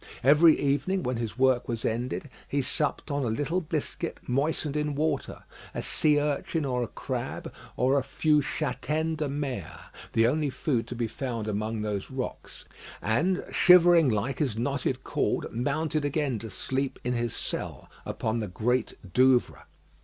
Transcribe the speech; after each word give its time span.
Every 0.23 0.59
evening, 0.59 1.03
when 1.03 1.17
his 1.17 1.37
work 1.37 1.67
was 1.67 1.85
ended, 1.85 2.27
he 2.47 2.63
supped 2.63 3.11
on 3.11 3.21
a 3.23 3.27
little 3.29 3.61
biscuit, 3.61 4.17
moistened 4.25 4.75
in 4.75 4.95
water, 4.95 5.43
a 5.75 5.83
sea 5.83 6.19
urchin 6.19 6.65
or 6.65 6.81
a 6.81 6.87
crab, 6.87 7.53
or 7.77 7.99
a 7.99 8.03
few 8.03 8.39
châtaignes 8.39 9.17
de 9.17 9.29
mer, 9.29 9.79
the 10.13 10.25
only 10.25 10.49
food 10.49 10.87
to 10.87 10.95
be 10.95 11.05
found 11.07 11.47
among 11.47 11.83
those 11.83 12.09
rocks; 12.09 12.65
and 12.99 13.43
shivering 13.51 14.09
like 14.09 14.39
his 14.39 14.57
knotted 14.57 15.03
cord, 15.03 15.45
mounted 15.53 16.03
again 16.03 16.39
to 16.39 16.49
sleep 16.49 16.97
in 17.03 17.13
his 17.13 17.35
cell 17.35 17.87
upon 18.03 18.39
the 18.39 18.47
Great 18.47 18.95
Douvre. 19.13 19.65